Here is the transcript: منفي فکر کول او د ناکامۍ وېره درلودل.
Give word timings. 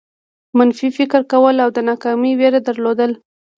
منفي 0.57 0.87
فکر 0.97 1.21
کول 1.31 1.55
او 1.63 1.69
د 1.75 1.77
ناکامۍ 1.89 2.31
وېره 2.39 2.59
درلودل. 2.67 3.11